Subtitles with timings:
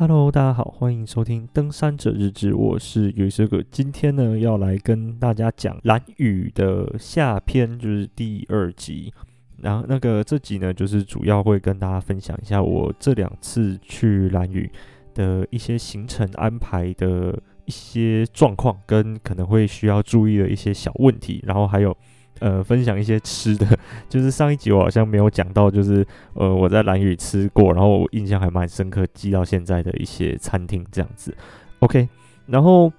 [0.00, 3.60] Hello，大家好，欢迎收听《登山者日志》，我是有色哥。
[3.68, 9.12] 今天呢，要来跟大家讲蓝雨的下篇，就是第二集。
[9.56, 14.70] 然后那个这集呢，就是主要会跟大家分享一下我这两次去蓝雨
[15.14, 21.96] 的一些行程安排的一些状况，跟可能会需要注意的一些小问题，然后还有。
[22.40, 23.66] 呃，分享一些吃的，
[24.08, 31.34] 就是上一集我好像没有讲到，就是呃我在兰屿吃过，然后我印象还蛮深刻，记到现在的一些餐厅这样子。
[31.80, 32.08] OK，
[32.46, 32.92] 然后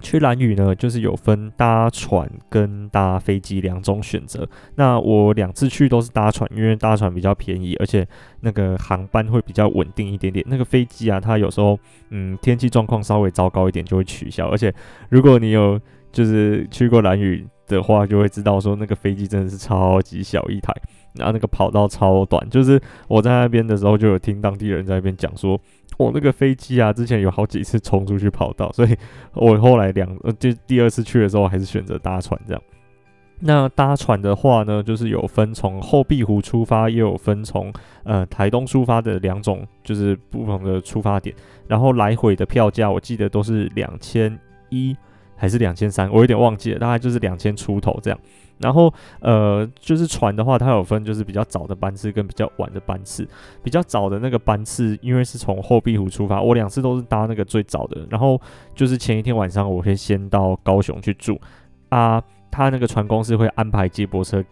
[0.00, 4.48] 去兰屿呢，就是有分搭船跟搭飞机两种选择。
[4.76, 8.06] 那我两次去都是搭船，因为搭船比较便宜，而且
[8.40, 10.44] 那个航班会比较稳定一点点。
[10.48, 11.78] 那个飞机啊，它有时候
[12.08, 14.74] 嗯天气状况稍微糟糕一点就会取消，而且
[15.10, 15.78] 如果你有
[16.10, 17.46] 就是去过兰屿。
[17.76, 20.74] 的话就会知道说那个飞机真的是超级小一台，
[21.14, 25.58] 然后那个跑道超短，就是我在那边的时候就有听当地人在那边讲说，
[25.96, 28.96] 我那个飞机啊之前有好几次冲出去跑道，所以
[29.34, 32.62] 我后来两呃就第二次去的时候还是选择搭船这样。
[33.42, 37.72] 那搭船的话呢，就是有分从后壁湖出发，也有分从
[38.04, 41.34] 呃台东出发的两种，就是不同的出发点，
[41.66, 44.94] 然后来回的票价我记得都是两千一。
[45.40, 48.20] 还是两千三，我有点忘记了，大概就是两千出头这样。
[48.58, 53.26] 然后呃，就是船的话，它有分就是比较早的班次跟比较晚的班次。
[53.62, 58.06] 比较早的那个班次，因为是从后壁湖出发，我两次都是搭那个最早的。
[58.10, 58.38] 然后
[58.74, 61.40] 就是前一天晚上，我会先到高雄去住
[61.88, 62.22] 啊。
[62.50, 64.44] 他那个船公司会安排接驳车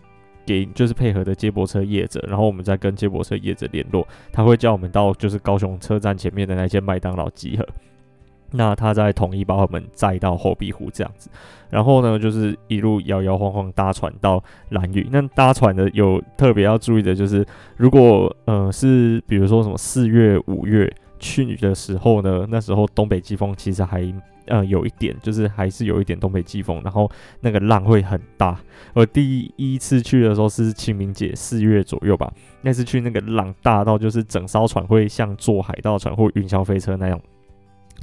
[0.47, 7.69] 给，就是配合的接驳车业者，然后我们再跟接驳车业者联络，他会叫我们到就是高雄车站前面的那间麦当劳集合。
[8.51, 11.29] 那他再统一把我们载到后壁湖这样子，
[11.69, 15.07] 然后呢，就是一路摇摇晃晃搭船到兰屿。
[15.13, 17.47] 那搭船的有特别要注意的，就是
[17.77, 24.11] 如果呃是比如说什么四月、五月去的时候呢，那时候东北季风其实还
[24.47, 28.59] 呃有一点，就是还是有一点东北季风，然后那个浪会很大。
[28.95, 37.21] 我第一次去的时候是清明节四月左右吧，那次去那个浪大到就是整艘船会像坐海盗船或云霄飞车那样。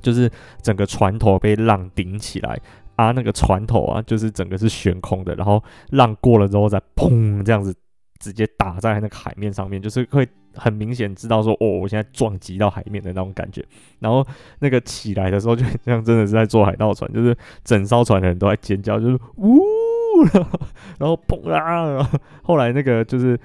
[0.01, 0.29] 就是
[0.61, 2.59] 整个船头被浪顶起来
[2.95, 7.75] 啊，那个船头啊，就是整个是悬空的，然后浪过了之后再砰这样子
[8.19, 13.66] 直接打在那个海面上面，就是会很明显知道说哦，我现在撞击到海面的那种感觉。
[14.00, 14.25] 然后
[14.59, 19.59] 那个起来的时候，就像真的是在坐海盗船，就是整艘船的人都在尖叫，就是呜，
[20.97, 21.59] 然后砰啊，
[21.91, 23.38] 然后后来那个就是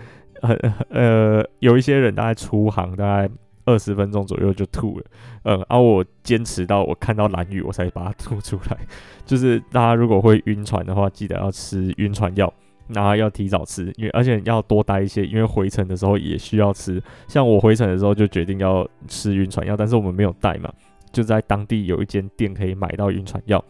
[0.43, 0.57] 很
[0.91, 3.29] 呃，有一些人大概出航大概。
[3.65, 5.05] 二十分钟左右就吐了，
[5.45, 8.79] 嗯，然、啊、后我坚持到我看到蓝雨，我才把它吐出来。
[9.25, 12.53] 就是大家如果会晕船的话，记得要吃晕船药，
[12.89, 17.03] 然后要提早吃，因为而且要多待一些，因为回程的时候也需要吃。
[17.29, 20.73] 像我回程的时候就决定要吃晕船药，但是我们没有带嘛，
[21.13, 23.63] 就在当地有一间店可以买到晕船药。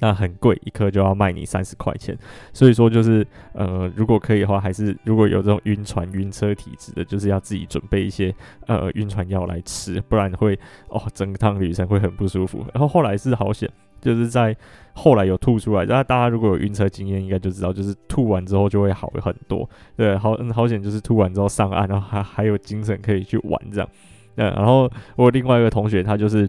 [0.00, 2.16] 那很贵，一颗就要卖你三十块钱，
[2.52, 8.32] 所以说就是，呃，如果可以的话，还是如果有这种晕船、晕车体质的，就是要自己准备一些
[8.66, 10.58] 呃晕船药来吃，不然会
[10.88, 12.64] 哦，整趟旅程会很不舒服。
[12.72, 13.68] 然后后来是好险，
[14.00, 14.56] 就是在
[14.92, 15.84] 后来有吐出来。
[15.84, 19.68] 那大家如果有晕车经验，应该就知道，就是吐完之后就会好很多。
[19.96, 23.88] 对，好，嗯，好险，就是吐完之后上岸，然后还还有精神可以去玩这样。
[24.36, 26.48] 嗯，然后我另外一个同学，他就是。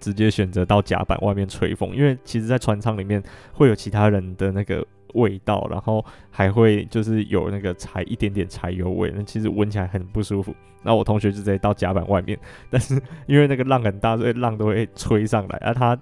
[0.00, 3.22] 直接选择到甲板外面吹风，因为其实，在船舱里面
[3.52, 10.54] 会有其他人的那个味道，然后还会就是有那个柴一点点柴油味，那其实闻起来很不舒服。
[10.82, 12.38] 那我同学就直接到甲板外面，
[12.70, 15.58] 但是因为那个浪很大，所以浪都会吹上来。
[15.58, 15.98] 而、啊、他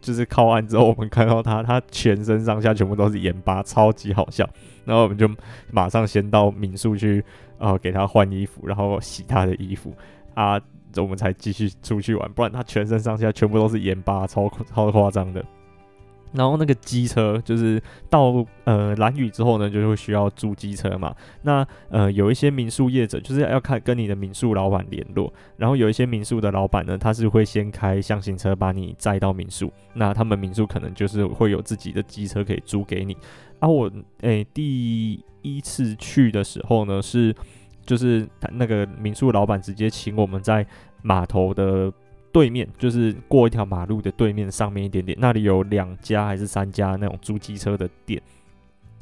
[0.00, 4.48] 就是靠岸之后，我们看到他，他全身上下全部都是盐巴，超级好笑。
[4.84, 5.28] 然后我们就
[5.70, 7.22] 马上先到民宿去，
[7.58, 9.92] 呃，给他换衣服，然后洗他的衣服
[10.34, 10.60] 啊。
[11.00, 15.44] 我们才继续出去玩，不然他全身上下全部都是盐巴，超超夸张的。
[16.32, 17.80] 然后那个机车就是
[18.10, 21.14] 到呃蓝屿之后呢，就会需要租机车嘛。
[21.40, 29.72] 那呃有一些民宿业者就是要看跟你的民宿老板联络，然后有一些民宿的老板呢，他是会先开厢型车把你载到民宿。
[29.94, 33.16] 那他们民宿可能就是会有自己的机车可以租给你。
[33.60, 37.34] 啊，我诶、第一次去的时候呢是。
[37.86, 40.66] 就是那个民宿老板直接请我们在
[41.02, 41.92] 码头的
[42.32, 48.20] 对面，就是过一条马路的对面上面一点点，那里有两家还是三家那种租机车的店。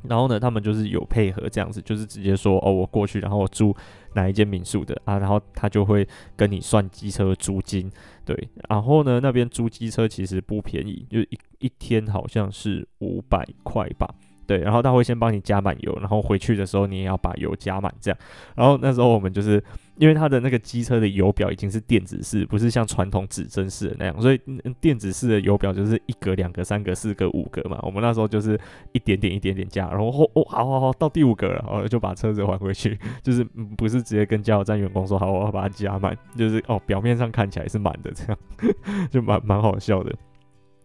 [0.07, 3.75] 然后呢，他们就是有配合这样子，就是直接说哦，我过去，然后我租
[4.13, 6.07] 哪一间民宿的啊，然后他就会
[6.37, 7.91] 跟你算机车租金。
[8.23, 14.15] 对，然后呢，那边租机车其实不便宜，就一一天好像是五百块吧。
[14.47, 18.19] 对，然后他会先帮你加满油，然后回去的时候你也要把油加满，这样。
[18.55, 19.63] 然后那时候我们就是
[19.97, 24.41] 因为他的那个机车的油表已经是电子式，不是像传统指针式的那样，所以
[24.81, 27.79] 电子式的油表就是一格、两格、三格、四格、五格嘛。
[27.83, 28.59] 我们那时候就是
[28.93, 33.45] 一点点、一点点加，然后哦，哦，好好好，到第五格了，哦，就把车子还回去， 就是
[33.77, 38.39] 不是直接跟加油站员工说好，我要把它加满，就是哦，表面上看起来是满的，这样
[39.11, 40.15] 就蛮蛮好笑的。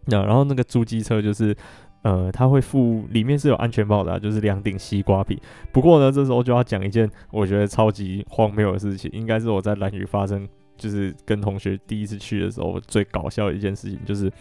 [0.06, 1.56] 那然后那个租机车就是。
[2.02, 5.42] 呃，他会附里面是有安全帽的，就是两顶西瓜皮。
[5.72, 10.48] 不过呢，这时候就要讲一件我觉得超级荒谬的事情，应该是我在蓝屿发生，
[10.78, 14.32] 就是跟同学第一次去的时候最搞笑的一件事情，就是，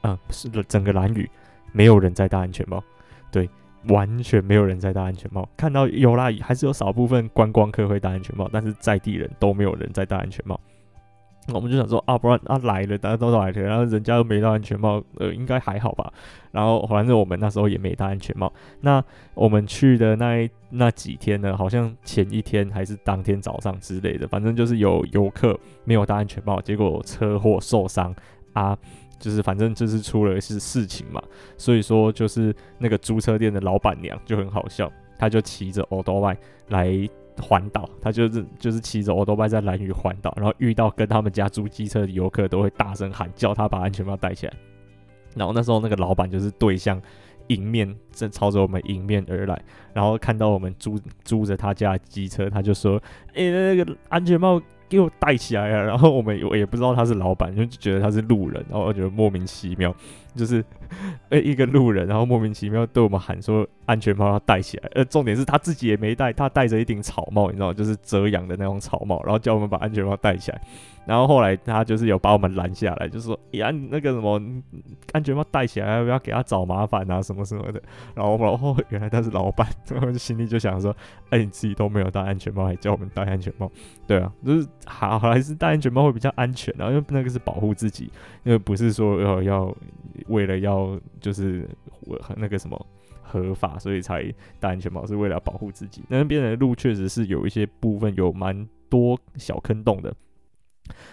[0.00, 1.28] 啊、是整个蓝屿
[1.72, 2.80] 没有人在戴安全帽，
[3.32, 3.50] 对，
[3.88, 5.48] 完全没有人在戴安全帽。
[5.56, 10.58] 看到有啦，还是有少部分观光客会戴安全帽，但是在地人都没有人在戴安全帽。
[11.54, 16.12] 我们就想说啊，不然啊来了，大家都来了，然后人家都没戴安全帽，呃，应该还好吧。
[16.50, 18.52] 然后反正我们那时候也没戴安全帽。
[18.80, 19.02] 那
[19.34, 28.14] 我们去的那一那几天呢，好像前一天还是当天早上之类的，反正就是有游客没有戴安全帽，结果车祸受伤
[28.52, 28.76] 啊，
[29.18, 31.22] 就是反正就是出了是事情嘛。
[31.56, 36.36] 所以说就是那个租车店的老板娘就很好笑，她就骑着欧兜拜
[36.68, 37.08] 来。
[37.40, 44.52] 环岛，他就是就是骑着欧都拜在蓝屿环岛，然后遇到跟他们家租机车的游客，都会大声喊叫他把安全帽戴起来。
[45.34, 47.00] 然后那时候那个老板就是对象
[47.48, 49.62] 迎面正朝着我们迎面而来，
[49.92, 53.00] 然后看到我们租租着他家的机车，他就说
[53.34, 59.94] ：“哎、那个安全帽给我戴起来啊！”然后我们也不知道他是老板，就觉得他是路人，然后我觉得莫名其妙。
[60.34, 60.64] 就是，
[61.30, 67.74] 呃，一个路人，然后莫名其妙对我们喊说安全帽要戴起来，呃，重点是他自己也没戴，他戴着一顶草帽，你知道吗？
[67.74, 70.60] 就是遮阳的那种草帽，然后叫我们把安全帽戴起来。
[71.08, 74.40] 然后后来他就是有把我们拦下来，就说：“呀，那个什么
[75.12, 77.22] 安全帽戴起来，要不要给他找麻烦啊？
[77.22, 77.82] 什么什么的。”
[78.14, 80.94] 然后然后原来他是老板， 然后心里就想说
[81.30, 83.68] ：“哎，你自己都没有戴安全帽，还叫我们戴安全帽？
[84.06, 88.12] 对啊，就是好还是戴安全帽会比较安全啊，因为那个是保护自己，
[88.44, 89.74] 因为不是说要要。”
[90.26, 91.64] 为了要就是
[92.00, 92.86] 我那个什么
[93.22, 94.24] 合法，所以才
[94.58, 96.02] 戴安全帽，是为了保护自己。
[96.08, 100.12] 那边的路确实是有一些部分有蛮多小坑洞的，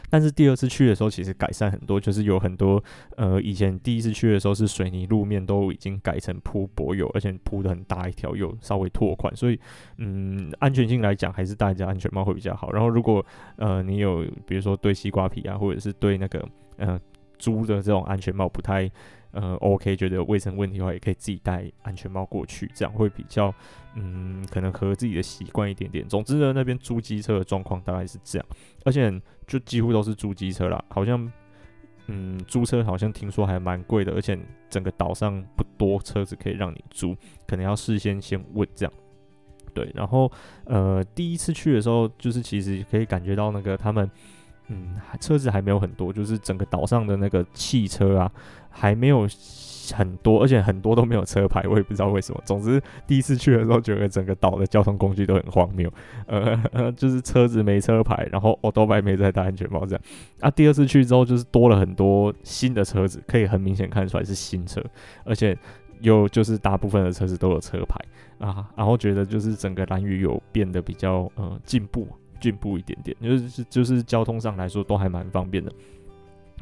[0.09, 2.83] 但是第二次去的时候其实改善很多，就是有很多
[3.17, 9.59] 呃以前第一次去的时候是水泥路面都已经改成铺柏油，而且铺的很大一条，有稍微拓宽，所以
[9.97, 12.71] 嗯安全性来讲还是戴着安全帽会比较好。
[12.71, 13.25] 然后如果
[13.57, 16.99] 呃你有比如说对西瓜皮啊，或者是对那个嗯
[17.37, 18.89] 猪的这种安全帽不太
[19.35, 23.53] 呃 OK，觉得有卫生问题的话，也可以自己戴安全帽过去，这样会比较
[23.95, 26.07] 嗯，可能合自己的习惯一点点。
[26.07, 28.47] 总之呢，那边租机车的状况大概是这样，
[28.85, 31.31] 而且就几乎都是租机车啦，好像
[32.07, 34.39] 嗯租车好像听说还蛮贵的，而且
[34.69, 37.15] 整个岛上不多车子可以让你租，
[37.45, 38.93] 可能要事先先问这样。
[39.73, 40.31] 对，然后
[40.63, 44.09] 呃第一次去的时候，就是其实可以感觉到那个他们。
[44.67, 48.31] 嗯，车子还没有很多，就是整个岛上的那个汽车啊，
[48.77, 49.27] 还没有
[49.93, 52.41] 很多，而且很多都没有车牌，我也不知道为什么。
[52.43, 55.89] 总之，第一次去的时候，觉得整个岛的交通工具都很荒谬，
[56.27, 60.01] 呃， 就是车子没车牌，然后欧兜拜没在戴安全帽这样。
[60.41, 64.83] 啊，第二次去之后，就是多了很多新的车子，可以很明显看出来是新车，
[65.23, 65.57] 而且
[66.01, 67.99] 又就是大部分的车子都有车牌
[68.39, 72.07] 啊，然后觉得就是整个蓝屿有变得比较呃进步。
[72.41, 75.71] 进步一点点，就是就是交通上来说都还蛮方便的。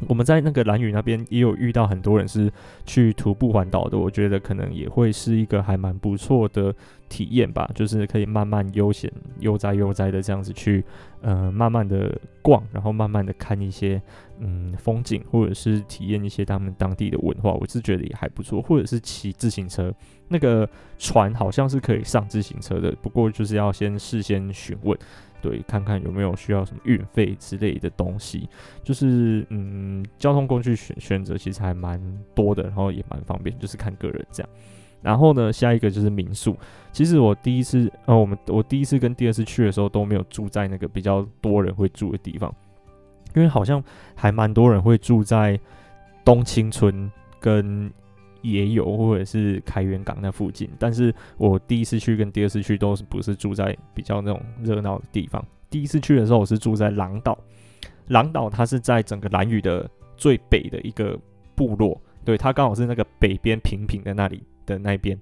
[0.08, 2.52] 我们在那个兰屿那边也有遇到很多人是
[2.86, 6.74] 去徒步环岛的，我觉得可能也会是一个还蛮不错的
[7.10, 7.70] 体验吧。
[7.76, 10.84] 就是可以慢慢悠闲、悠哉悠哉的这样子去，
[11.22, 14.02] 呃，慢慢的逛，然后慢慢的看一些
[14.40, 18.62] 嗯风景，或者是体验一些他们当地的文化，我是觉得也还不错。
[18.62, 19.94] 或者是骑自行车，
[20.28, 20.68] 那个
[20.98, 24.98] 船好像是可以上自行车的，不过就是要先事先询问。
[25.44, 28.48] 对，看看有没有需要什么运费之类的东西，
[28.82, 32.02] 就是嗯，交通工具选选择其实还蛮
[32.34, 34.50] 多的，然后也蛮方便，就是看个人这样。
[35.02, 36.58] 然后呢，下一个就是民宿。
[36.94, 42.50] 其实我第一次，呃，我们我第一次跟第二次去的时候都没有住在那个比较多人会住的地方，
[43.36, 43.84] 因为好像
[44.16, 45.60] 还蛮多人会住在
[46.24, 47.92] 东青村跟。
[48.44, 55.44] 也有，或者是开元港那附近，但是我第一次去跟第二次去都是不是住在比较那种热闹的地方。
[55.70, 57.36] 第一次去的时候，我是住在狼岛，
[58.10, 61.18] 狼岛它是在整个蓝屿的最北的一个
[61.56, 65.18] 部落，对，它刚好是那个北边平平的那里的那边，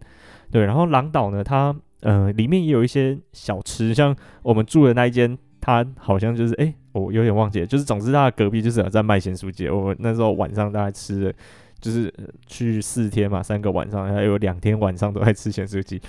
[0.49, 0.65] 对。
[0.65, 11.33] 然后狼岛呢，它呃里面也有一些小吃，像我们住的那一间，它好像就是哎，我有点忘记了，就是总之它的隔壁就是有在卖咸酥鸡，我那时候晚上大概吃的。
[11.81, 12.13] 就是
[12.45, 15.99] 去四天嘛，三个晚上，还有两天晚上都在吃咸酥鸡。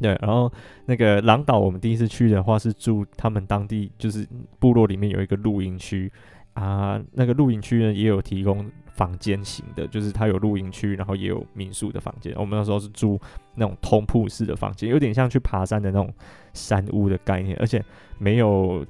[0.00, 0.50] 对，然后
[0.86, 4.26] 那个狼岛，我们第一次去的话是住他们当地，就是
[4.58, 6.10] 部落里面有一个露营区
[6.54, 12.32] 啊，那个露营区呢也有提供房间型的，就是它有露营区，然后也有民宿的房间。
[12.36, 13.20] 我们那时候是住
[13.54, 16.10] 那种通铺式的房间，有点像去爬山的那种
[16.54, 17.84] 山屋的概念，而且
[18.18, 18.82] 没有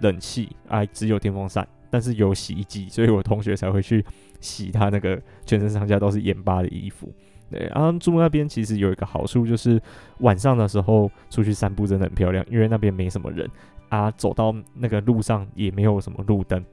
[0.00, 1.66] 冷气啊，只有电风扇。
[1.92, 4.02] 但是有洗衣机，所以我同学才会去
[4.40, 7.12] 洗他那个全身上下都是盐巴的衣服。
[7.50, 9.78] 对，然后住那边其实有一个好处，就是
[10.20, 13.46] 晚上的时候出去散步真的很漂亮，因为那边没什么人
[13.90, 16.64] 啊，走到那个路上也没有什么路灯，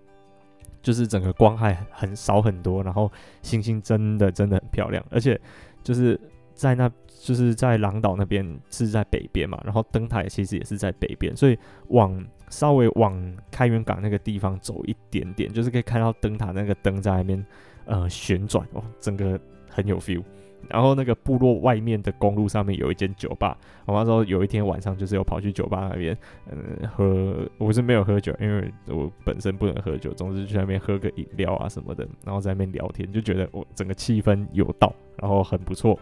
[0.82, 3.12] 就是整个光害很少很多，然后
[3.42, 5.38] 星星真的真的很漂亮，而且
[5.84, 6.18] 就是
[6.54, 6.90] 在那
[7.22, 11.60] 就是在狼岛那边是在北边嘛，然后灯塔其实也是在北边，所以
[11.90, 12.26] 往。
[12.50, 17.46] 稍微往开元港那个地方走一点点，就是可以看到灯塔那个灯在那边
[17.86, 19.40] 呃旋转哦，整个
[19.70, 20.24] 很有 feel。
[20.68, 26.16] 然后那个部落外面的公路上面有一间酒吧，我那时候有一天晚上就是有跑去酒吧那边，
[26.52, 35.98] 嗯，喝，我是没有喝酒，因为我本身不能喝酒，总之去那边喝个饮料啊什么的，然后在那边聊天，就觉得我整个气氛有到，然后很不错，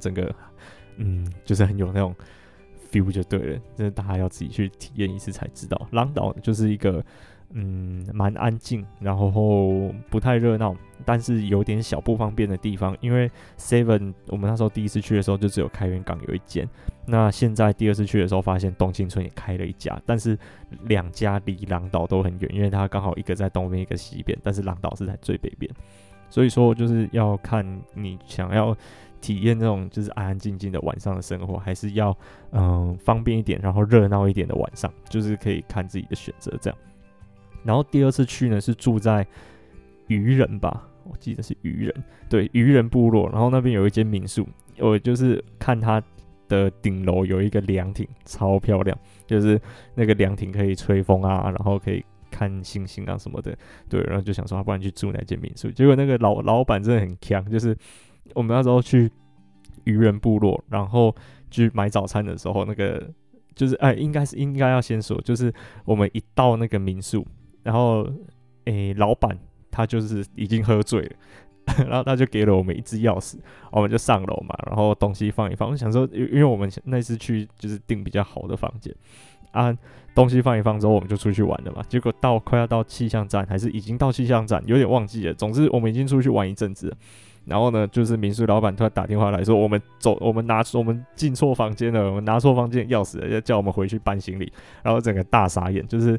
[0.00, 0.34] 整个
[0.96, 2.14] 嗯就是很有那种。
[2.92, 5.88] Feel 就对了，这大家要自己去体验一次才知道。
[5.90, 7.02] 狼岛就是一个
[7.54, 12.96] 嗯蛮安静，然后不太热闹，但是有点小不方便的地方。
[13.00, 16.68] 因为 Seven 我们那时候第一次去的时候就只有开元港有一间，
[17.06, 20.38] 那现在第二次去的时候发现东清村也开了一家，但是
[20.84, 25.70] 两家离狼岛都很远，因为它刚好一个在东边，一个西边，但是狼岛是在最北边，
[26.28, 28.76] 所以说就是要看你想要。
[29.22, 32.14] 体验那种就是安安静静的晚上的生活，还是要
[32.50, 36.78] 嗯、方便一点，然后热闹一点的晚上，就是可以看自己的选择这样。
[37.64, 39.24] 然后第二次去呢是住在
[40.08, 43.30] 渔人吧，我记得是渔人，对，渔人部落。
[43.30, 44.44] 然后那边有一间民宿，
[44.78, 46.02] 我就是看它
[46.48, 49.58] 的顶楼有一个凉亭，超漂亮，就是
[49.94, 53.56] 那个凉亭可以吹风啊，然后可以看星星啊什么的，
[53.88, 54.02] 对。
[54.02, 55.70] 然后就想说，不然去住那间民宿。
[55.70, 57.76] 结果那个老老板真的很强，就是。
[58.34, 59.10] 我们那时候去
[59.84, 61.14] 渔人部落，然后
[61.50, 63.10] 去买早餐的时候，那个
[63.54, 65.52] 就是哎，应该是应该要先说，就是
[65.84, 67.26] 我们一到那个民宿，
[67.62, 68.06] 然后
[68.64, 69.38] 诶，老板
[69.70, 71.10] 他就是已经喝醉了，
[71.88, 73.36] 然后他就给了我们一支钥匙，
[73.70, 75.70] 我们就上楼嘛，然后东西放一放。
[75.70, 78.94] 我想说，因因为我们那次去就是订比较好的房间
[79.50, 79.76] 啊，
[80.14, 81.82] 东西放一放之后，我们就出去玩了嘛。
[81.88, 85.34] 结果到快要到气象站，还是已经到气象站，有点忘记了。
[85.34, 86.96] 总之，我们已经出去玩一阵子了。
[87.44, 94.52] 然后呢，就是民宿老板突然打电话来说，我们走，我们拿，我们进错房间了，我们拿错房间钥匙了，要叫我们回去搬行李。
[94.82, 96.18] 然后整个大傻眼，就是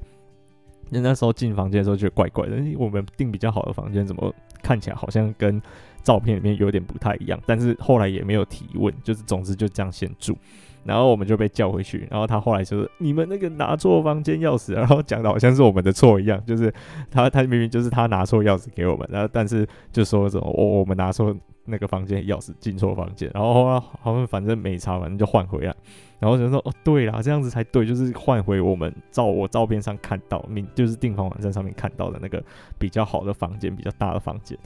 [0.89, 5.61] 那时候进房间的时候觉得怪怪的，我们订比较好的房间，怎么看起来好像跟
[6.03, 7.39] 照片里面有点不太一样？
[7.45, 10.37] 但是后来也没有提问，就是总之就这样先住。
[10.85, 16.73] 然后我们就被叫回去，然后他后来就说：“你们那个拿错房间钥匙。”然后讲的好像是我们的错一样，就是
[17.09, 21.35] 他他明明就是他拿错钥匙给我们，然后但是就说什么我我们拿错
[21.65, 25.73] 那个房间钥匙进错房间，然后后来他们反正没查，反正就换回来。
[26.19, 32.41] 然后就说：“哦，对啦，这样子才对，就是换回我们照我照片上看到，明就是订房网站上面看到的那个
[32.79, 34.57] 比较好的房间，比较大的房间。”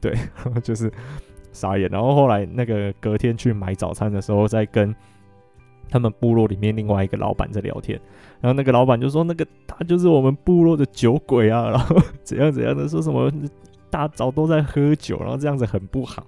[0.00, 0.14] 对，
[0.64, 0.90] 就是
[1.52, 1.86] 傻眼。
[1.90, 4.94] 然后后来那个隔天去买早餐的时候，再跟。
[5.92, 8.00] 他们部落里面另外一个老板在聊天，
[8.40, 11.94] 然后那个老板就说：“那个他就是我们部落的酒鬼啊，然后
[12.24, 13.30] 怎样怎样的，说什么
[13.90, 16.26] 大早都在喝酒，然后这样子很不好。”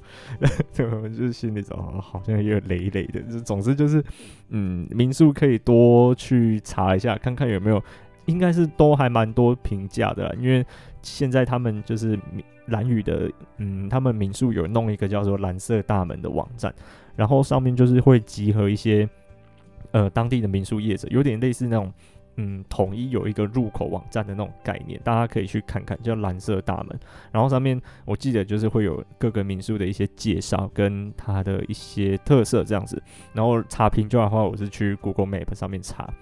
[0.77, 3.21] 对，我们就是心里头好像也有累累的。
[3.23, 4.05] 就总之就是，
[4.51, 7.83] 嗯，民宿可以多去查一下，看看有没有，
[8.27, 10.35] 应该是都还蛮多评价的啦。
[10.39, 10.63] 因为
[11.01, 12.19] 现在他们就是
[12.67, 16.75] 兰屿的，嗯，他们民宿有弄一个叫做“蓝色大门”的网站，
[17.17, 19.09] 然后上面就是会集合一些。
[19.95, 21.93] 呃，当地的民宿业者有点类似那种，
[22.35, 26.99] 嗯，统一有一个入口网站的那种概念，大家可以去看看，叫蓝色大门。
[27.31, 33.01] 然后上面我记得就是会有各个民宿的一些介绍跟它的一些特色这样子。
[33.33, 36.13] 然后查评价的话，我是去 Google Map 上面查。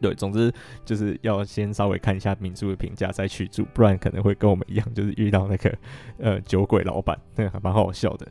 [0.00, 0.52] 对，总之
[0.84, 5.72] 就是要先稍微看一下民宿的评价再去住，不然可能会跟我们一样，就是遇到那个
[6.18, 8.26] 呃酒鬼老板，那还蛮好笑的。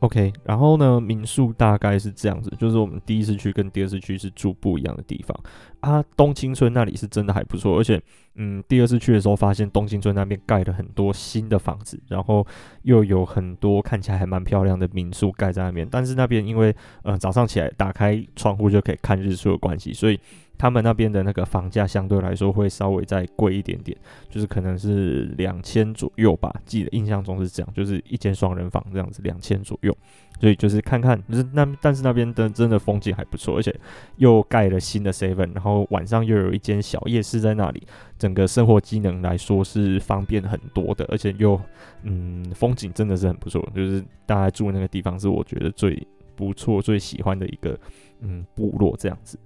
[0.00, 5.38] OK，然后呢，民宿大概是这样子，就是我们第一次去跟第二次去是住不一样的地方
[5.80, 6.02] 啊。
[6.16, 8.00] 东青村那里是真的还不错，而且，
[8.36, 12.46] 嗯，第二次去的时候发现东青村那边盖了很多新的房子，然后
[12.82, 15.86] 又有很多看起来还蛮漂亮的民宿盖在那边。
[15.90, 20.18] 但是那边因为，呃，早上起来打开窗户就可以看日出的关系，所以
[20.60, 23.96] 他们那边的那个房价相对来说会稍微再贵一点点，
[24.28, 29.96] 就是可能是两千左右吧，记得印象中是这样，就是一间双人房这样子，两千左右。
[30.38, 33.74] 所以就是看看，就是那但是那边的真的风景还不错，而且
[34.16, 37.82] 又盖了新的 seven，然后晚上又有一间小夜市在那里，
[38.18, 41.58] 整个生活机能来说是方便很多的，而且又
[42.02, 47.78] 嗯风景真的是很不错，就是大家住那个地方是我觉得最不错、最喜欢的一个
[48.20, 49.38] 嗯部落这样子。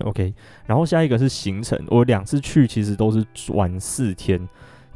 [0.00, 0.34] OK，
[0.66, 4.48] 然后下一个是行程，我两次去其实都是玩四天。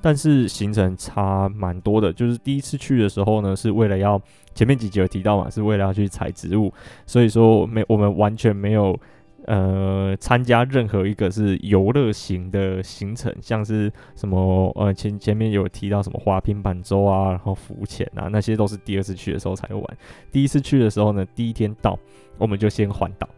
[0.02, 4.18] 但是行程差蛮多的，就是第一次去的时候呢，是为了要
[4.54, 6.72] 前面几集有提到嘛，是为了要去采植物，
[7.04, 8.98] 所以说没我们完全没有
[9.44, 19.84] 呃参加任何一个是游乐型的行程，像是什么呃前前面有提到什么滑平板舟啊，然后浮潜啊，那些都是第二次去的时候才玩。
[20.32, 21.98] 第一次去的时候呢，第一天到
[22.38, 23.28] 我们就先环岛，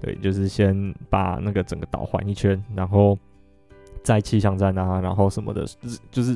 [0.00, 3.18] 对，就是先把那个整个岛环一圈，然后。
[4.02, 5.66] 在气象站啊，然后什么的，
[6.10, 6.34] 就是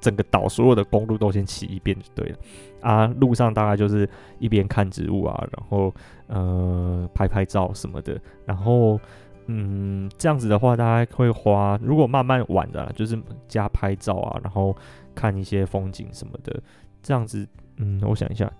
[0.00, 2.38] 整个岛所有的公路都先骑一遍就对了
[2.80, 3.06] 啊。
[3.20, 5.94] 路上大概就是一边看植物啊，然后
[6.28, 8.98] 呃拍拍照什么的，然后
[9.44, 14.74] 嗯这样子的话，大概会花如果慢慢玩的，就是加拍照啊，然后
[15.14, 16.62] 看一些风景什么的，
[17.02, 18.50] 这样子嗯，我想一下，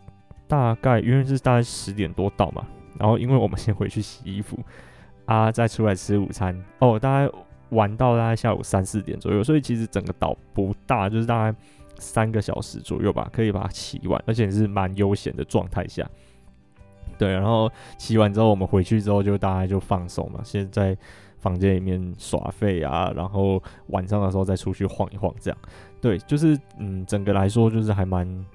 [0.47, 2.67] 大概因为是大概十点多到嘛，
[3.03, 4.57] 然后因为我们先回去洗衣服
[5.27, 7.33] 啊，再出来吃午餐哦，大概。
[7.73, 11.59] 玩到大概下午三四点左右，所以其实整个岛不大，就是大概
[11.97, 16.07] 三个小时左右吧，可以把它骑完，而且是蛮悠闲的状态下。
[17.17, 20.95] 对，然后骑完之后，我们回去之后就大概就放松嘛，先在
[21.39, 25.59] 房间里面耍废啊，然后晚上的时候再出去晃一晃，这样。
[25.99, 28.47] 对，就是嗯，整个来说就是还蛮，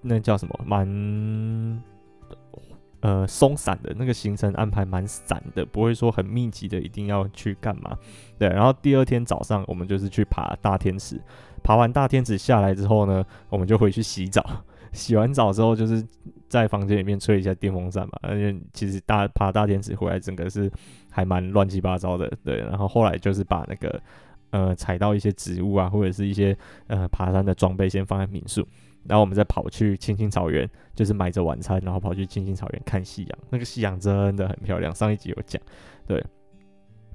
[0.00, 1.82] 那叫什么，蛮。
[3.04, 7.94] 呃，松散的那个行程安排蛮散的，不会说很密集的一定要去干嘛。
[8.38, 11.20] 对，然后第二天早上我们就是去爬大天池，
[11.62, 14.42] 爬完大天池下来之后呢，我们就回去洗澡。
[14.92, 16.02] 洗完澡之后就是
[16.48, 20.72] 在房间里面吹一下电风扇嘛，而且其实大爬大天池回来整个是
[21.10, 22.32] 还蛮乱七八糟的。
[22.42, 24.00] 对，然后后来就是把那个
[24.48, 28.66] 呃采到一些植物啊，或者是一些呃爬山的装备先放在民宿。
[29.06, 33.38] 然后我们再跑去青青草原，就是买着晚餐，然后跑去青青草原看夕阳。
[33.50, 35.60] 那个夕阳真的很漂亮，上一集有讲。
[36.06, 36.24] 对，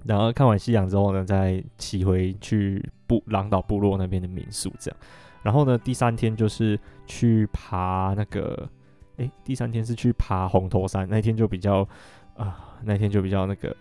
[0.05, 4.99] 然后看完夕阳之后呢，再骑回去部狼岛部落那边的民宿，这样。
[5.41, 8.69] 然后呢，第三天就是去爬那个，
[9.17, 11.87] 诶，第三天是去爬红头山，那天就比较
[12.35, 13.75] 啊，那天就比较那个。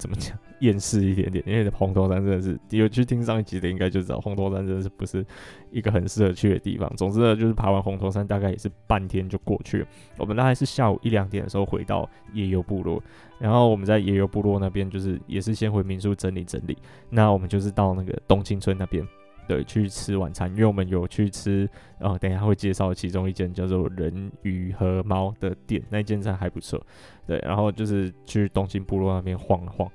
[0.00, 0.36] 怎么讲？
[0.60, 5.24] 厌世一点点，因为红头山真的是有去听上一集的，应该就知道红头山真的是不是
[5.70, 6.90] 一个很适合去的地方。
[6.96, 9.86] 总之呢，就是爬完红头山大概也是半天就过去了。
[10.18, 13.02] 我们大概是下午一两点的时候回到野游部落，
[13.38, 16.76] 然后我们在野游部落那边就是也是先回民宿整理整理。
[17.10, 19.06] 那我们就是到那个东青村那边。
[19.50, 26.80] 对，去吃晚餐，因为我们有去吃，呃，等一下会介绍其中一间叫做人鱼和猫的店，那间菜还不错。
[27.26, 29.90] 对，然后就是去东京部落那边晃了晃，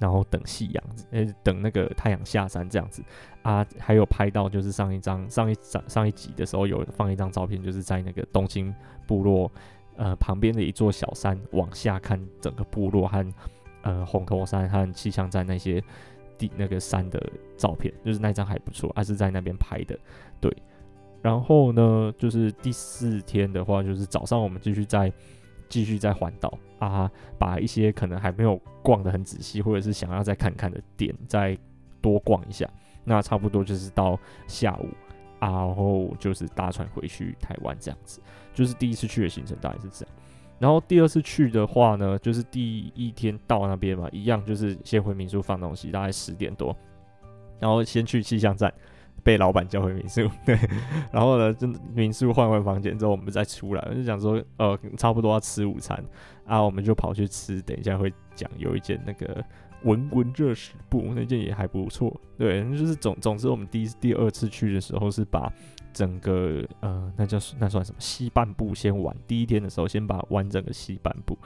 [0.00, 3.00] 然后等夕阳，呃，等那个太阳下山这样子
[3.42, 8.74] 啊，还有拍到就是上一张上一张上一集的时候有放一张照片，就是在那个东京
[9.06, 9.48] 部落
[9.94, 13.24] 呃旁边的一座小山往下看整个部落和
[13.82, 15.80] 呃红头山和气象站那些。
[16.38, 17.20] 地那个山的
[17.56, 19.98] 照片，就是那张还不错，还是在那边拍的。
[20.40, 20.54] 对，
[21.22, 25.12] 然后呢，就是第四天的话，就是早上我们继续再
[25.68, 31.58] 继续再环岛啊，把一些可能还没有逛得很仔细，或者是想要再看看的点再
[32.00, 32.68] 多逛一下。
[33.04, 34.88] 那差不多就是到下午
[35.38, 38.20] 啊，然后就是搭船回去台湾这样子。
[38.52, 40.14] 就是第一次去的行程大概是这样。
[40.64, 46.74] 然后第二次去的话呢，就是第一天到那边嘛，一样就是先回民宿放东西，大概十点多，
[47.60, 48.72] 然后先去气象站，
[49.22, 50.58] 被老板叫回民宿， 对，
[51.12, 56.02] 然后呢，就民宿换完房间之后，我们再出来，就想说，呃，差不多要吃午餐，
[56.46, 59.44] 啊，我们就跑去吃，等一下会讲有一件那个
[59.82, 65.52] 文文热食部，那件也还不错，对，就是总总之我们第一第二次去的时候是把。
[65.94, 67.96] 整个呃，那叫那算什么？
[67.98, 69.16] 西半部先玩。
[69.26, 71.38] 第一天的时候，先把玩整个西半部，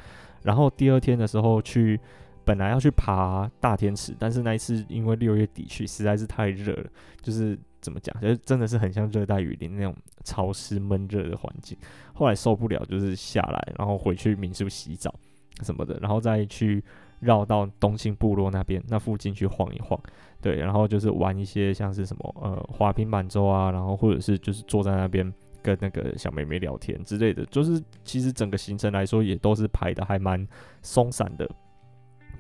[0.43, 2.01] 然后第二天的时候去，
[2.45, 11.77] 本来要去爬大天池，但是那一次因为六月底去实在是太热了，就是怎么讲，就是真的是很像热带雨林那种潮湿闷热的环境。
[12.15, 15.15] 后来受不了，就是下来，然后回去民宿洗澡
[15.63, 16.83] 什么的，然后再去。
[17.21, 20.01] 绕到东兴部落那边，那附近去晃一晃，
[20.41, 30.47] 对，然后就是玩一些像是什么呃滑平板舟啊，然后或者是就是坐在那边跟那个小妹妹聊天之类的，就是其实整个行程来说也都是排的还蛮
[30.81, 31.51] 松散的，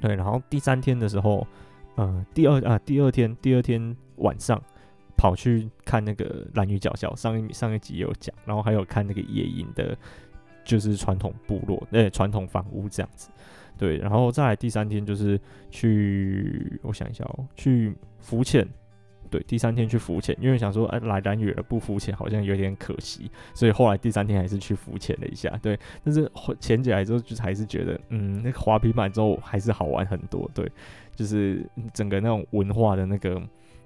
[0.00, 1.44] 对，然后第三天的时候，
[1.96, 4.62] 呃，第二啊，第二天，第二天晚上
[5.16, 9.98] 跑去看那个男女脚校，上一上一集也有讲，然后还有看那个野营的，
[10.64, 13.28] 就是传统部落，呃，传统房屋这样子。
[13.78, 18.66] 对，然后再来第三天就是去，我想一下哦，去浮潜。
[19.30, 25.50] 对，第三天去浮潜，因为想说，哎，来兰屿了不浮潜好像有点可惜，所以后来第三天还是去浮潜了一下。
[25.62, 26.26] 对，但是
[26.58, 30.50] 潜起来之后，就还是觉得，嗯，那个滑平板之后还是好玩很多。
[30.54, 30.66] 对，
[31.14, 31.62] 就是
[31.92, 33.38] 整个那种文化的那个，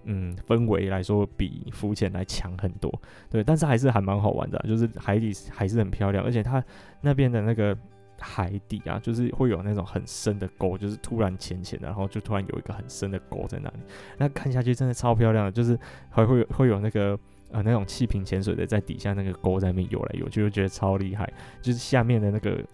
[0.04, 2.88] 嗯，氛围来说，比浮潜来强很多。
[3.28, 6.64] 对，但是还是还蛮好玩的，就是海底还是很漂亮，而且它
[7.00, 7.76] 那边的那个。
[8.22, 13.76] 海底啊，就是会有那种很深的沟，就是突然浅浅的，然后就突然有一个很深的沟在那里。
[14.16, 17.18] 那看下去真的超漂亮的，就是还会会有那个
[17.50, 21.30] 呃那种气瓶潜水的在底下那个沟在那边游来游去，就觉得超厉害。
[21.60, 22.64] 就是下面的那个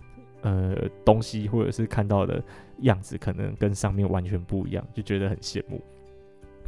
[0.43, 2.43] 呃东西或者是看到的
[2.81, 5.83] 样子，可能跟上面完全不一样，就觉得很羡慕。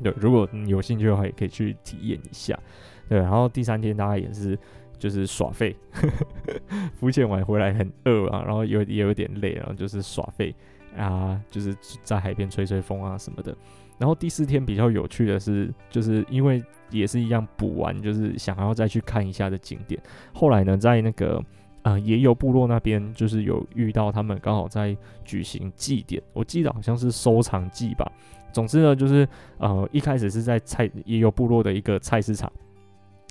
[0.02, 2.58] 对，如果你有兴趣的话，也可以去体验一下。
[3.08, 4.58] 对，然后第三天大概也是。
[5.00, 5.74] 就是耍废，
[7.00, 10.54] 浮潜完回来很饿啊，然后有也有点累，然后就是耍废
[10.96, 13.56] 啊，就是在海边吹吹风啊什么的。
[13.98, 20.00] 然后第四天比较有趣的是，就是因为也是一样补完，就是想要再去看一下的景点。
[20.34, 21.42] 后来呢，在那个
[21.82, 28.10] 呃野游部落那边，就是有遇到他们刚好在举行祭典，我记得好像是收藏祭吧。
[28.52, 29.26] 总之呢，就是
[29.58, 32.52] 呃一开始是在菜野游部落的一个菜市场。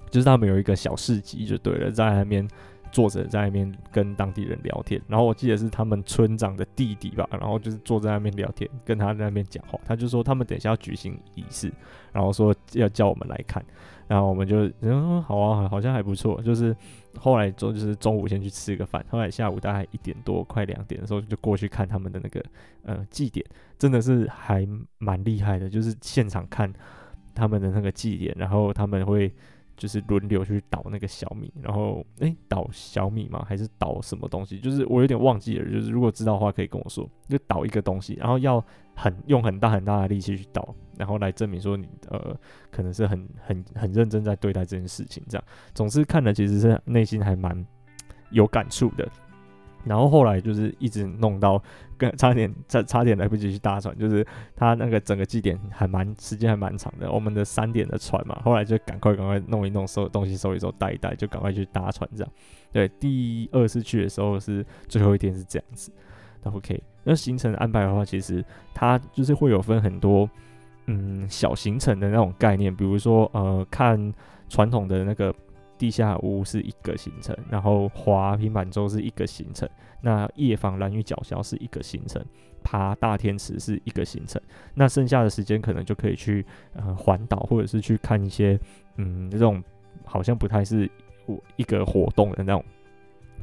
[0.09, 2.47] 就是他们有一个小市集就对了，在那边
[2.91, 4.99] 坐着，在那边跟当地人聊天。
[5.07, 9.79] 然后我记得是他们村长的弟弟吧，然后就是坐在那边聊天，跟他在那边讲话。
[9.85, 11.71] 他就说他们等一下要举行仪式，
[12.11, 13.63] 然后说要叫我们来看。
[14.07, 16.41] 然后我们就嗯好啊，好像还不错。
[16.41, 16.75] 就是
[17.19, 22.43] 后来中就是中午先去吃个饭，后来下午大概一点多快两点的时候就过去看他们的那个
[22.85, 23.45] 呃祭典，
[23.77, 24.67] 真的是还
[24.97, 25.69] 蛮厉害的。
[25.69, 26.73] 就是现场看
[27.35, 29.31] 他们的那个祭典，然后他们会。
[29.79, 33.43] 就是轮流去倒那个小米，然后诶，倒小米吗？
[33.47, 34.59] 还是倒什么东西？
[34.59, 35.71] 就是我有点忘记了。
[35.71, 37.09] 就是如果知道的话，可以跟我说。
[37.29, 38.63] 就倒一个东西，然后要
[38.95, 42.35] 很用很大很大的力气去倒，然后来证明说你呃
[42.69, 45.23] 可能是很很很认真在对待这件事情。
[45.29, 47.65] 这样，总之看了其实是内心还蛮
[48.31, 49.07] 有感触的。
[49.85, 51.61] 然后后来就是一直弄到
[51.97, 57.11] 跟差点差差点来不及去搭船，就是他那个整个祭典还蛮时间还蛮长的。
[57.11, 62.33] 我们的三点的船嘛，后来就赶快赶快弄一弄收东西收一收带一带，就赶快去搭船这样。
[62.71, 65.91] 对，第二次去的时候是最后一天是这样子。
[66.43, 70.29] 那 OK，那行程安排的话，其实它就是会有分很多
[70.87, 74.13] 嗯小行程的那种概念，比如说呃看
[74.49, 75.33] 传统的那个。
[75.79, 79.67] 地下屋是一个行程，然后滑平板舟是一个行程，
[80.01, 82.23] 那夜访蓝屿脚校是一个行程，
[82.61, 84.39] 爬大天池是一个行程，
[84.75, 88.59] 那剩下的时间可能就可以去呃环岛，或者是去看一些
[88.97, 89.63] 嗯这种
[90.03, 90.87] 好像不太是
[91.55, 92.63] 一个活动的那种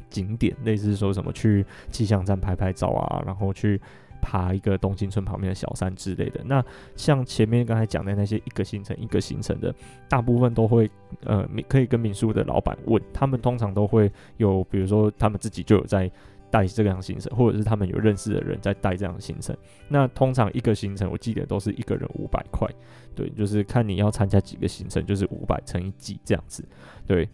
[0.09, 3.81] 景点，类似说什么去气象站拍拍照啊，然后去。
[4.29, 6.61] 爬一个东京村旁边的小山之类的，那
[6.97, 9.73] 像前面刚才讲的那些一个行程一个行程的，
[10.09, 10.91] 大部分都会
[11.23, 16.11] 呃，可以跟民宿的老板问，他们通常都会有，比如说他们自己就有在
[16.51, 19.55] 带这样行程，或者是他们有认识的人在带这样行程。
[19.87, 22.67] 那通常一个行程我记得都是一个人五百块，
[23.15, 26.67] 对，就是看你要参加几个行程，就是五百乘以几这样子，
[27.05, 27.29] 对，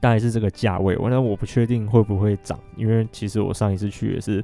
[0.00, 0.96] 大概是这个价位。
[0.96, 4.42] 我那我不确定会不会涨，因为其实我上一次去也是。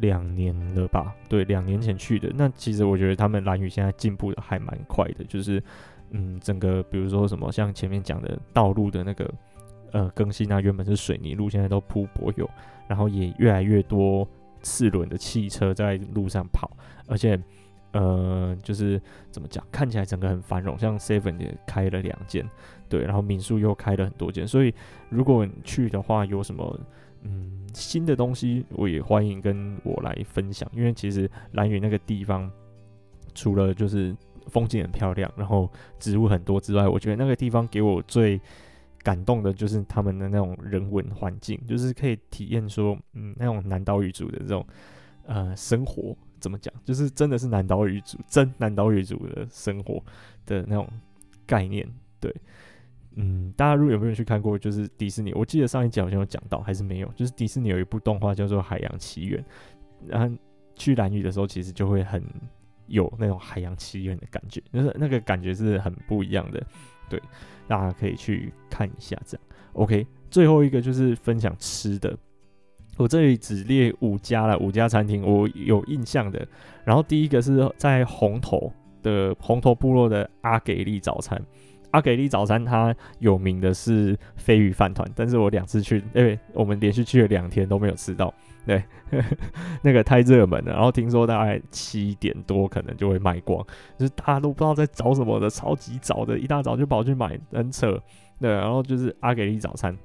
[0.00, 1.14] 两年了吧？
[1.28, 2.30] 对，两年前去的。
[2.34, 5.62] 那其实我觉得他们兰屿现在进步的还蛮快的，就是
[6.10, 9.34] 嗯，整个比如说什么像前面讲的道路的那个
[9.92, 12.48] 呃更新啊，原本是水泥路，现在都铺柏油，
[12.86, 14.28] 然后也越来越多
[14.62, 16.70] 四轮的汽车在路上跑，
[17.06, 17.40] 而且
[17.92, 22.48] 呃就是怎么讲，看起来整个很繁荣，像 Seven 也开了两间，
[22.88, 24.74] 对，然后民宿又开了很多间，所以
[25.08, 26.78] 如果你去的话，有什么？
[27.26, 32.48] 嗯，新的东西我也欢迎跟我来分享，因为其实兰屿那个地方，
[33.34, 34.14] 除了就是
[34.46, 38.40] 风景很漂亮，然后植物很多之外，我觉得那个地方给我最
[39.02, 44.64] 感动的就是他们的那种人文环境，就是可以体验说，嗯，那种南岛语族的这种
[45.26, 50.02] 呃生活，怎么讲，就是真的是南岛语族，真南岛语族的生活
[50.44, 50.88] 的那种
[51.44, 51.86] 概念，
[52.20, 52.34] 对。
[53.18, 59.42] 嗯，大家如果有没有去看过，就是迪士尼，我记得上一集好像有讲到，还是没有，就是迪士尼有一部动画叫做《海洋奇缘》，
[60.06, 60.36] 然后
[60.74, 62.22] 去蓝屿的时候，其实就会很
[62.88, 66.62] 有那种海洋奇缘的感觉，就是那个感觉是很不一样的，
[67.08, 67.18] 对，
[67.66, 69.46] 大家可以去看一下这样。
[69.72, 72.14] OK，最后一个就是分享吃的，
[72.98, 76.46] 我这里只列五家了，五家餐厅我有印象的。
[76.84, 78.70] 然后第一个是在红头
[79.02, 81.42] 的红头部落的阿给力早餐。
[81.90, 88.32] 阿给力早餐它有名的是飞鱼饭团，但是我两次去，因为我们连续去了两天都没有吃到，
[88.66, 88.82] 对，
[89.82, 90.72] 那个太热门了。
[90.72, 93.64] 然后听说大概七点多可能就会卖光，
[93.98, 98.00] 就是大家都不知道在找什么的，超级早的，一大早就跑去买，很扯。
[98.40, 99.96] 对，然后就是阿给力早餐。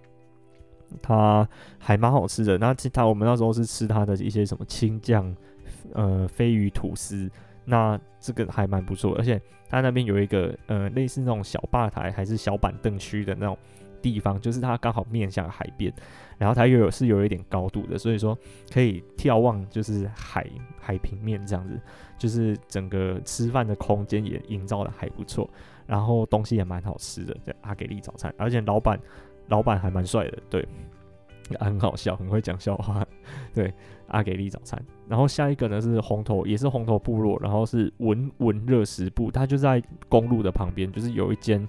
[1.01, 1.47] 它
[1.79, 2.57] 还蛮好吃的。
[2.57, 5.33] 那其他我们那时候是吃它的一些什么青酱，
[5.93, 7.29] 呃，飞鱼吐司。
[7.65, 13.57] 那这个还蛮不错，而且它那边有一个呃类似那种小吧台还是小板凳区的那种
[14.01, 15.93] 地方，就是它刚好面向海边，
[16.37, 18.37] 然后它又有是有一点高度的，所以说
[18.71, 20.45] 可以眺望就是海
[20.79, 21.79] 海平面这样子，
[22.17, 25.49] 就是整个吃饭的空间也营造的还不错，
[25.85, 28.99] 然后东西也蛮好吃的，在阿给力早餐，而且老板。
[29.47, 30.65] 老板还蛮帅的，对，
[31.59, 33.05] 很好笑，很会讲笑话，
[33.53, 33.73] 对，
[34.07, 34.81] 阿给力早餐。
[35.07, 41.67] 然后下一个呢是红头，也是红头部落，然后是文文热食部，它就在公路的旁边，就是有一间，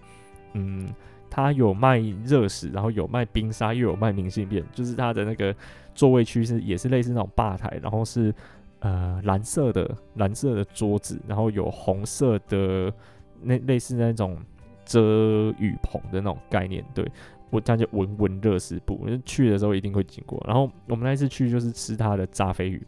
[0.52, 0.88] 嗯，
[1.28, 5.54] 它有卖热食，然后有卖冰沙，又有卖明信片，就是它的那个
[5.94, 8.32] 座位区是也是类似那种吧台，然后是
[8.78, 12.92] 呃蓝色的蓝色的桌子，然后有红色的
[13.40, 14.38] 那类似那种
[14.84, 17.04] 遮雨棚的那种概念，对。
[17.52, 20.42] 我这样就闻闻热食部，去的时候一定会经过。
[20.46, 22.82] 然后我们那一次去就是吃他的炸飞鱼，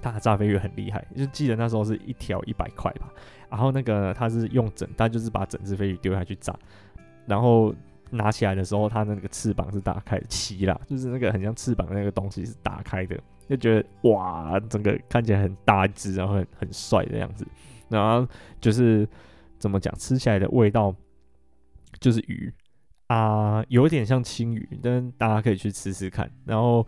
[0.00, 3.12] 他的炸飞鱼很厉害，就记得那时候是一条一百块吧。
[3.50, 6.56] 然后那个他是用整，他就是把整只飞鱼丢下去炸，
[7.26, 7.74] 然后
[8.08, 13.18] 拿起来的时候，他那个翅膀是打开的，鳍啦，就是那个很像翅膀的那个东西是打开的，
[13.48, 17.44] 就觉得哇，整个看起来很大只，然后很很帅的样子。
[17.88, 18.24] 然后
[18.60, 19.08] 就是
[19.58, 20.94] 怎么讲，吃起来的味道
[21.98, 22.52] 就是鱼。
[23.12, 26.86] 啊、呃，有点像青鱼，但大家可以去吃吃看，然后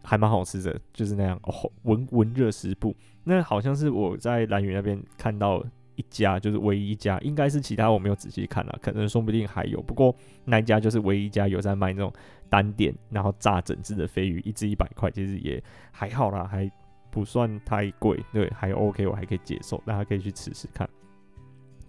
[0.00, 1.36] 还蛮好吃的，就是那样。
[1.42, 2.94] 哦，文文热食部，
[3.24, 5.60] 那好像是我在蓝屿那边看到
[5.96, 9.82] 一家，就是唯一一家，应该是其他我没有仔细看了，可能说不定还有。
[9.82, 12.12] 不过那一家就是唯一一家有在卖那种
[12.48, 16.70] 单点，然后炸整只的飞鱼，一只一百块，其实也还好啦，还
[17.10, 20.88] 不算太贵，对，还 OK，我还可以接受，大家可以去吃吃看。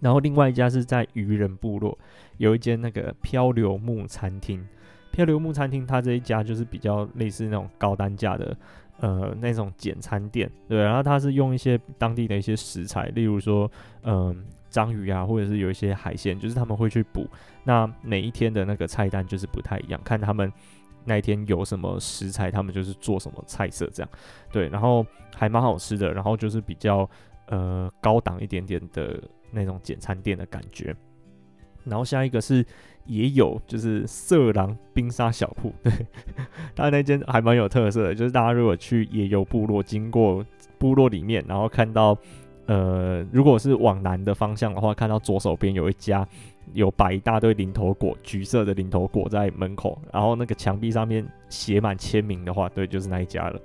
[0.06, 1.98] 然后另外一家是在渔人部落，
[2.38, 4.64] 有一间那个漂流木餐厅。
[5.12, 8.56] 漂流木餐厅，它这一家就是比较类似那种高单价的，
[9.00, 10.78] 呃，那种简餐店，对。
[10.78, 13.72] 然后它是用一些当地的一些食材，例如说，
[14.04, 17.28] 嗯、章鱼啊，或者是有一些海鲜，就是他们会去捕。
[17.64, 20.54] 那每一天的那个菜单就是不太一样，看他们
[21.04, 24.12] 那一天有什么食材，他们就是做什么菜色这样。
[24.52, 25.04] 对，然后
[25.36, 27.10] 还蛮好吃的，然后就是比较
[27.48, 29.20] 呃高档一点点的。
[29.56, 30.96] 那种简餐店的感觉，
[31.86, 32.66] 然后下一个是
[33.06, 35.92] 也有就是色狼冰沙小铺，对，
[36.76, 40.46] 他那间还蛮有特色的，就是大家如果去野游部落，经过
[40.78, 42.18] 部落里面，然后看到
[42.66, 46.28] 呃，如果是往南的方向的话，看到左手边有一家
[46.74, 53.62] 有摆一大堆零头果，橘色的零头果在门口，然后那个墙壁上面写满签名的话，对，就是那一家了。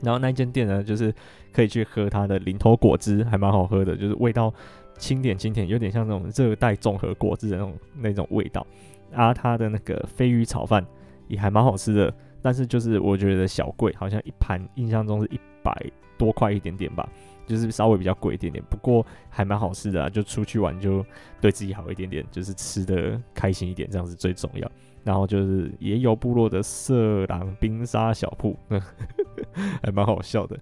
[0.00, 1.12] 然后那间店呢，就是
[1.52, 4.54] 可以去喝它的零头果汁，还蛮好喝的，就是味道。
[4.98, 8.66] 清甜清甜，有点像那种热带综合果汁的那种那种味道。
[9.12, 10.84] 啊，它的那个飞鱼炒饭
[11.28, 15.72] 也还蛮好吃的，但是就是我觉得小贵，好像一盘印象中是一百
[16.18, 17.08] 多块一点点吧，
[17.46, 18.64] 就是稍微比较贵一点点。
[18.68, 21.04] 不过还蛮好吃的啊，就出去玩就
[21.40, 24.68] 对自己好一点点，就是吃的开心一点，这样子最重要。
[25.04, 28.56] 然后就是也有部落的色狼冰沙小铺，
[29.80, 30.58] 还蛮好笑的。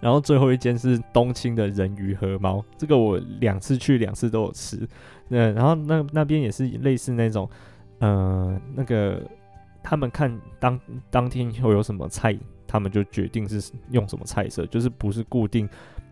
[0.00, 4.88] 然后最后一间是东青的人鱼和猫，这个我两次去两次都有吃，
[5.28, 7.48] 嗯，然后那那边也是类似那种，
[7.98, 9.20] 呃，那个
[9.82, 12.34] 他们看当当天会有什么菜，
[12.66, 15.68] 他们就决定是用什么菜色，就是不是固定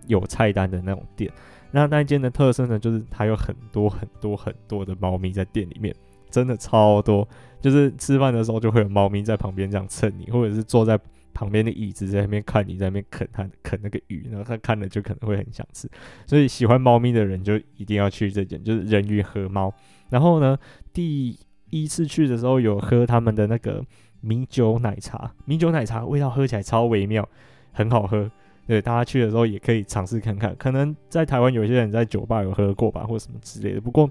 [0.06, 1.32] 有菜单的那种店。
[1.70, 5.94] 那那间的特色呢，就是它有很多很多很多的猫咪在店里面，
[6.30, 7.26] 真的超多，
[7.60, 10.98] 就是吃饭的时候就会有猫咪在旁边这样蹭你，或者是坐在。
[11.38, 15.88] 旁边的椅子在那边看你在那边啃它啃那个鱼，然后他看了就可能会很想吃，
[16.26, 19.72] 所以喜欢猫咪的人就一定要去这间，就是人鱼和猫。
[20.10, 20.58] 然后呢，
[20.92, 21.38] 第
[21.70, 23.80] 一次去的时候有喝他们的那个
[24.20, 27.28] 米酒奶茶，米酒奶茶味道喝起来超微妙，
[27.70, 28.28] 很好喝。
[28.66, 30.56] 对，大家去的时候也可以尝试看看。
[30.56, 33.80] 可能在台湾有些人在酒吧有喝过吧，或什么之类的。
[33.80, 34.10] 不过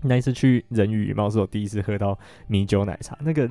[0.00, 3.46] 那一次去人鱼猫是我第一次喝到米酒奶茶，那个。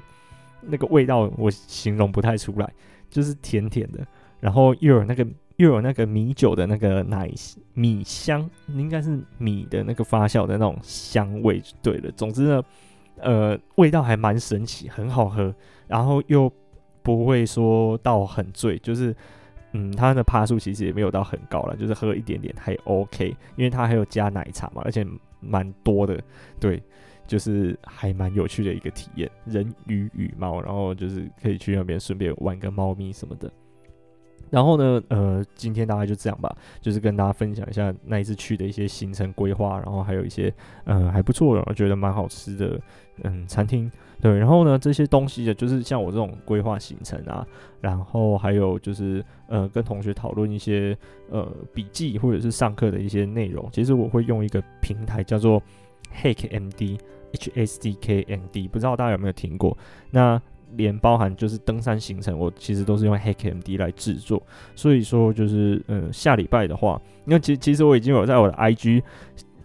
[0.62, 2.74] 那个味道我形容不太出来，
[3.10, 4.06] 就是甜甜的，
[4.40, 5.26] 然后又有那个
[5.58, 7.30] 又有那个米酒的那个奶
[7.74, 12.12] 米香，应该是米的那个发酵的那种香味，对了。
[12.12, 12.64] 总之呢，
[13.18, 15.54] 呃，味道还蛮神奇，很好喝，
[15.88, 16.52] 然后又
[17.02, 19.16] 不会说到很醉，就是
[19.74, 25.06] 嗯，它的趴数其实也没有到很高了，就是喝一点点还 OK，因为它还有加奶茶嘛，而且
[25.40, 26.22] 蛮多的，
[26.60, 26.82] 对，
[27.30, 33.50] 就是还蛮有趣的一个体验，人鱼与猫，然后就是可以去那边顺便玩个猫咪什么的。
[34.50, 40.52] 然后呢，呃，今天大概就这样吧，就是跟大家分享一下那一次去的一些行程规划，然后还有一些，
[40.86, 42.82] 嗯、呃，还不错的，我觉得蛮好吃的，
[43.24, 44.36] 嗯，餐厅，对。
[44.40, 47.46] 然后呢，这些东西的，就是像我这种规划行程啊，
[47.80, 50.98] 然后还有就是，呃，跟同学讨论一些，
[51.30, 55.62] 呃，笔记或者是上课的一些内容，其实我会用一个平台叫做
[56.22, 57.00] HKMD
[57.34, 59.78] HSDKMD，不知道大家有没有听过？
[60.12, 60.42] 那
[60.76, 64.42] 连包含就是登山行程，我其实都是用 HKMD 来制作。
[64.76, 69.02] 所以说就是，嗯，下礼拜的话，因为其其实我已经有在我的 IG，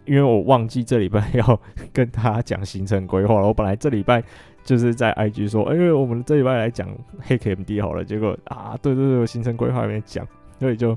[0.07, 1.61] 因为我忘记这礼拜 要
[1.92, 3.46] 跟大家讲行程规划了。
[3.46, 4.22] 我本来这礼拜
[4.64, 6.88] 就是在 IG 说，哎、欸，我们这礼拜来讲
[7.28, 8.02] HKMD 好了。
[8.02, 10.26] 结果啊，对对对，行程规划没讲，
[10.59, 10.96] 所以就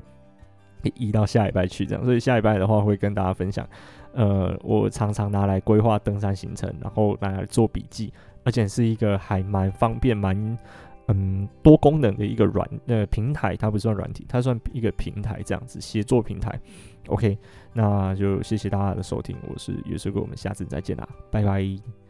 [0.94, 2.02] 移到下礼拜去这样。
[2.02, 3.68] 所以下礼拜的话会跟大家分享，
[4.18, 8.12] 呃，我常常拿来规划登山行程，然后拿来做笔记。
[8.44, 10.58] 而且是一个还蛮方便、蛮
[11.08, 16.58] 嗯多功能的一个软呃平台，它不算软体，它算一个平台这样子协作平台。
[17.08, 17.36] OK，
[17.74, 22.07] 那就谢谢大家的收听，我是约瑟哥，我们下次再见啦，拜拜。